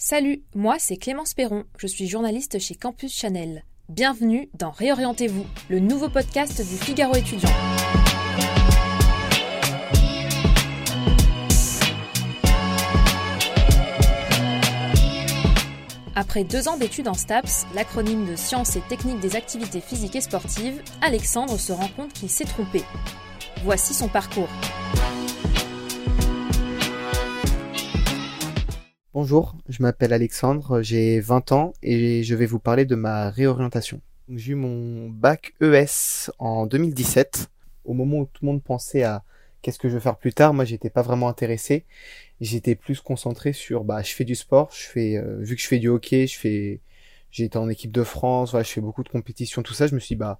[0.00, 3.64] Salut, moi c'est Clémence Perron, je suis journaliste chez Campus Chanel.
[3.88, 7.50] Bienvenue dans Réorientez-vous, le nouveau podcast du Figaro étudiant.
[16.14, 20.20] Après deux ans d'études en STAPS, l'acronyme de Sciences et Techniques des Activités Physiques et
[20.20, 22.84] Sportives, Alexandre se rend compte qu'il s'est trompé.
[23.64, 24.48] Voici son parcours.
[29.20, 34.00] Bonjour, je m'appelle Alexandre, j'ai 20 ans et je vais vous parler de ma réorientation.
[34.32, 37.50] J'ai eu mon bac ES en 2017.
[37.84, 39.24] Au moment où tout le monde pensait à
[39.60, 41.84] qu'est-ce que je veux faire plus tard, moi j'étais pas vraiment intéressé.
[42.40, 45.66] J'étais plus concentré sur bah je fais du sport, je fais euh, vu que je
[45.66, 46.80] fais du hockey, je fais
[47.56, 50.20] en équipe de France, je fais beaucoup de compétitions, tout ça, je me suis dit
[50.20, 50.38] bah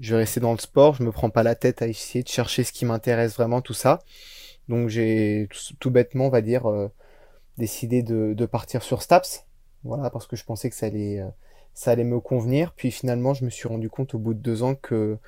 [0.00, 2.28] je vais rester dans le sport, je me prends pas la tête à essayer de
[2.28, 4.00] chercher ce qui m'intéresse vraiment, tout ça.
[4.68, 5.48] Donc j'ai
[5.78, 6.88] tout, bêtement, on va dire, euh,
[7.58, 9.46] décidé de, partir sur Staps,
[9.84, 11.28] voilà, parce que je pensais que ça allait, euh,
[11.74, 12.72] ça allait me convenir.
[12.74, 15.18] Puis finalement, je me suis rendu compte au bout de deux ans que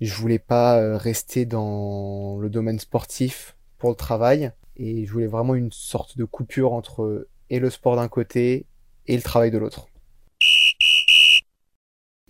[0.00, 5.26] je voulais pas euh, rester dans le domaine sportif pour le travail, et je voulais
[5.26, 8.66] vraiment une sorte de coupure entre et le sport d'un côté
[9.06, 9.88] et le travail de l'autre.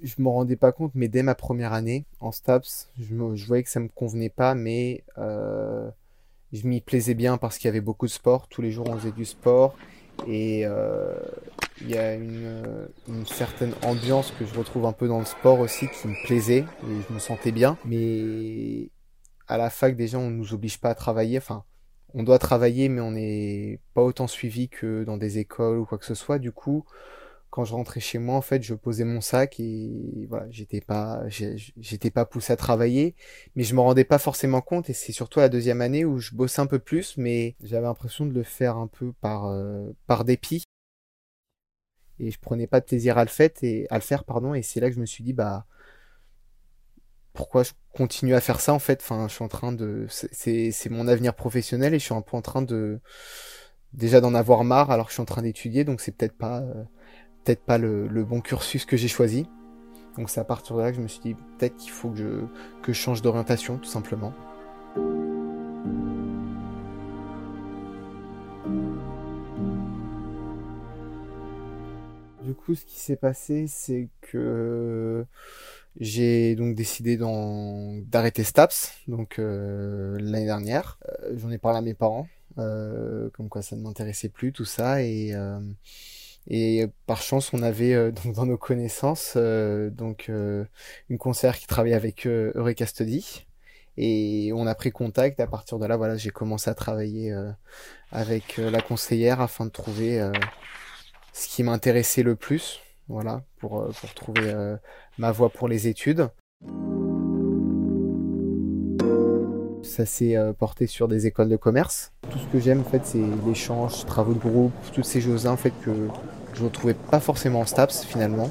[0.00, 3.14] Je me rendais pas compte, mais dès ma première année en STAPS, je,
[3.46, 5.90] voyais que ça me convenait pas, mais euh,
[6.52, 8.48] je m'y plaisais bien parce qu'il y avait beaucoup de sport.
[8.48, 9.76] Tous les jours, on faisait du sport.
[10.26, 11.14] Et euh,
[11.80, 15.60] il y a une, une, certaine ambiance que je retrouve un peu dans le sport
[15.60, 17.78] aussi qui me plaisait et je me sentais bien.
[17.84, 18.90] Mais
[19.46, 21.38] à la fac, déjà, on nous oblige pas à travailler.
[21.38, 21.64] Enfin,
[22.14, 25.98] on doit travailler, mais on n'est pas autant suivi que dans des écoles ou quoi
[25.98, 26.38] que ce soit.
[26.38, 26.84] Du coup,
[27.50, 31.22] quand je rentrais chez moi, en fait, je posais mon sac et voilà, j'étais pas,
[31.28, 33.14] j'étais pas poussé à travailler,
[33.56, 34.90] mais je me rendais pas forcément compte.
[34.90, 38.26] Et c'est surtout la deuxième année où je bossais un peu plus, mais j'avais l'impression
[38.26, 40.64] de le faire un peu par euh, par dépit.
[42.20, 43.86] Et je prenais pas de plaisir à le faire et
[44.26, 44.54] pardon.
[44.54, 45.66] Et c'est là que je me suis dit, bah,
[47.32, 49.00] pourquoi je continue à faire ça en fait?
[49.00, 52.22] Enfin, je suis en train de, c'est c'est mon avenir professionnel et je suis un
[52.22, 53.00] peu en train de
[53.92, 56.60] déjà d'en avoir marre alors que je suis en train d'étudier, donc c'est peut-être pas
[56.60, 56.84] euh,
[57.48, 59.46] peut-être pas le, bon cursus que j'ai choisi.
[60.18, 62.18] Donc c'est à partir de là que je me suis dit peut-être qu'il faut que
[62.18, 62.44] je,
[62.82, 64.34] que je change d'orientation tout simplement.
[72.42, 75.24] Du coup, ce qui s'est passé, c'est que
[76.00, 80.98] j'ai donc décidé d'arrêter STAPS, donc euh, l'année dernière.
[81.08, 84.66] Euh, j'en ai parlé à mes parents, euh, comme quoi ça ne m'intéressait plus tout
[84.66, 85.32] ça, et
[86.50, 90.64] et par chance, on avait euh, dans nos connaissances euh, donc euh,
[91.10, 93.46] une conseillère qui travaillait avec Eureka Study
[93.98, 95.40] et on a pris contact.
[95.40, 97.34] À partir de là, voilà, j'ai commencé à travailler
[98.12, 100.24] avec la conseillère afin de trouver
[101.32, 104.76] ce qui m'intéressait le plus, voilà, pour pour trouver
[105.18, 106.28] ma voie pour les études.
[109.82, 112.12] Ça s'est porté sur des écoles de commerce.
[112.30, 115.56] Tout ce que j'aime, en fait, c'est l'échange, travaux de groupe, toutes ces choses-là, en
[115.56, 115.90] fait, que
[116.58, 118.50] je retrouvais pas forcément en STAPS finalement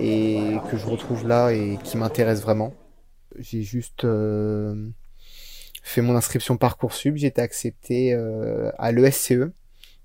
[0.00, 2.74] et que je retrouve là et qui m'intéresse vraiment.
[3.38, 4.88] J'ai juste euh,
[5.82, 9.52] fait mon inscription Parcoursup, j'ai été accepté euh, à l'ESCE.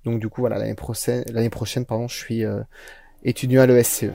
[0.04, 2.62] Donc du coup voilà l'année prochaine, prochaine pardon, je suis euh,
[3.24, 4.12] étudiant à l'ESCE.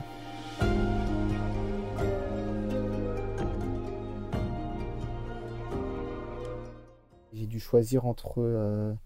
[7.32, 8.96] J'ai dû choisir entre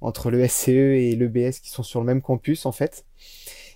[0.00, 3.04] entre le SCE et l'EBS qui sont sur le même campus en fait.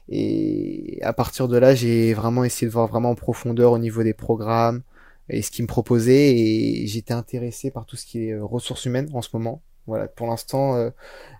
[0.09, 4.03] Et à partir de là, j'ai vraiment essayé de voir vraiment en profondeur au niveau
[4.03, 4.82] des programmes
[5.28, 8.84] et ce qu'ils me proposaient et j'étais intéressé par tout ce qui est euh, ressources
[8.84, 9.62] humaines en ce moment.
[9.87, 10.91] Voilà, pour l'instant, euh,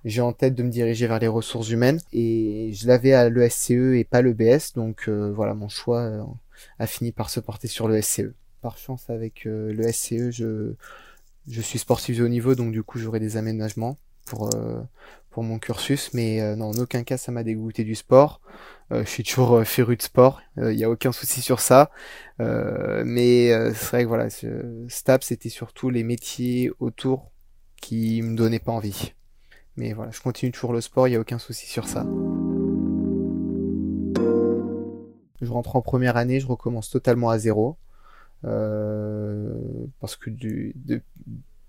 [0.05, 3.71] j'ai en tête de me diriger vers les ressources humaines et je l'avais à l'ESCE
[3.71, 6.27] et pas l'EBS, donc euh, voilà, mon choix
[6.79, 8.33] a fini par se porter sur l'ESCE.
[8.61, 10.75] Par chance, avec l'ESCE, je,
[11.49, 14.51] je suis sportif de haut niveau, donc du coup, j'aurai des aménagements pour
[15.43, 18.41] mon cursus, mais euh, non, en aucun cas ça m'a dégoûté du sport.
[18.93, 21.91] Euh, je suis toujours euh, féru de sport, il n'y a aucun souci sur ça.
[22.39, 24.29] mais c'est vrai que voilà,
[24.89, 27.31] STAP c'était surtout les métiers autour
[27.81, 29.15] qui me donnaient pas envie.
[29.77, 32.07] Mais voilà, je continue toujours le sport, il n'y a aucun souci sur ça.
[35.41, 37.77] Je rentre en première année, je recommence totalement à zéro.
[38.43, 40.31] parce que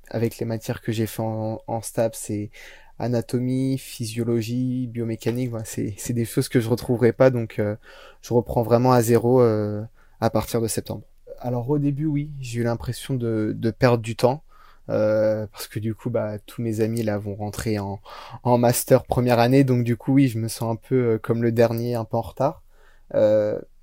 [0.09, 2.51] avec les matières que j'ai fait en, en STAP, c'est
[2.99, 7.75] anatomie, physiologie, biomécanique, c'est des choses que je retrouverai pas, donc euh,
[8.21, 9.83] je reprends vraiment à zéro euh,
[10.21, 11.03] à partir de septembre.
[11.39, 14.43] Alors au début, oui, j'ai eu l'impression de, de, perdre du temps,
[14.89, 17.99] Euh, parce que du coup, bah, tous mes amis là vont rentrer en,
[18.43, 21.41] en master première année, donc du coup, oui, je me sens un peu euh, comme
[21.41, 22.61] le dernier, un peu en retard.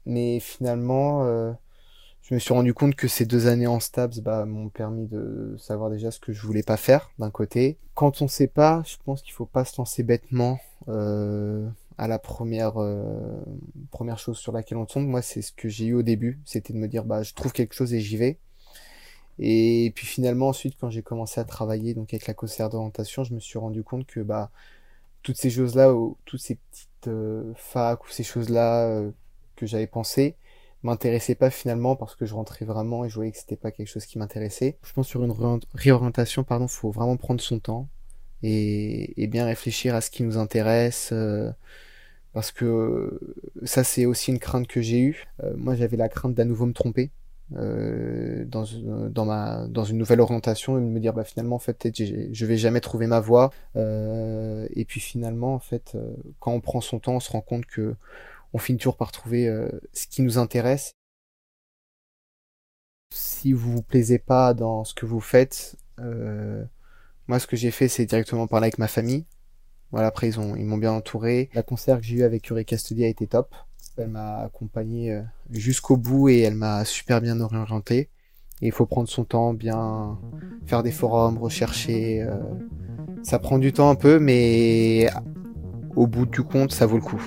[0.07, 1.25] Mais finalement,
[2.23, 5.57] je me suis rendu compte que ces deux années en STAPS bah, m'ont permis de
[5.59, 7.79] savoir déjà ce que je voulais pas faire d'un côté.
[7.95, 10.59] Quand on sait pas, je pense qu'il faut pas se lancer bêtement
[10.89, 12.75] euh, à la première
[13.91, 15.07] première chose sur laquelle on tombe.
[15.07, 17.53] Moi, c'est ce que j'ai eu au début, c'était de me dire bah je trouve
[17.53, 18.39] quelque chose et j'y vais.
[19.39, 23.35] Et puis finalement ensuite quand j'ai commencé à travailler donc avec la conseillère d'orientation, je
[23.35, 24.51] me suis rendu compte que bah
[25.23, 25.95] toutes ces choses-là,
[26.25, 29.11] toutes ces petites euh, facs ou ces choses-là euh,
[29.57, 30.37] que j'avais pensé
[30.83, 33.89] m'intéressaient pas finalement parce que je rentrais vraiment et je voyais que c'était pas quelque
[33.89, 34.77] chose qui m'intéressait.
[34.85, 35.33] Je pense sur une
[35.75, 37.89] réorientation, pardon, faut vraiment prendre son temps
[38.43, 41.11] et, bien réfléchir à ce qui nous intéresse.
[41.13, 41.51] Euh,
[42.33, 43.21] parce que
[43.65, 45.27] ça c'est aussi une crainte que j'ai eue.
[45.43, 47.11] Euh, moi j'avais la crainte d'à nouveau me tromper
[47.57, 48.65] euh, dans,
[49.11, 52.57] dans, ma, dans une nouvelle orientation et me dire bah finalement en fait je vais
[52.57, 55.95] jamais trouver ma voie et puis finalement en fait
[56.41, 57.95] quand on prend son temps on se rend compte que
[58.53, 60.93] on finit toujours par trouver euh, ce qui nous intéresse
[63.11, 66.65] si vous vous plaisez pas dans ce que vous faites euh,
[67.29, 69.27] moi ce que j'ai fait c'est directement parler avec ma famille
[69.91, 72.65] voilà après ils ont ils m'ont bien entouré la concert que j'ai eu avec Uri
[72.65, 73.55] Castudi a été top
[73.99, 78.11] elle m'a accompagné euh, jusqu'au bout et elle m'a super bien orienté.
[78.61, 80.19] Et il faut prendre son temps, bien
[80.67, 82.23] faire des forums, rechercher.
[82.23, 82.37] Euh,
[83.23, 85.09] ça prend du temps un peu, mais
[85.97, 87.23] au bout du compte, ça vaut le coup.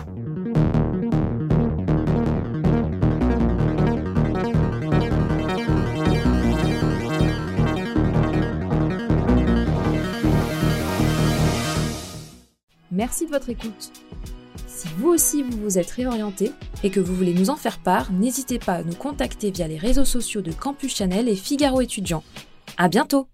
[12.96, 13.92] Merci de votre écoute.
[14.68, 18.14] Si vous aussi vous vous êtes réorienté et que vous voulez nous en faire part,
[18.14, 22.24] n'hésitez pas à nous contacter via les réseaux sociaux de Campus Chanel et Figaro étudiant.
[22.78, 23.28] À bientôt!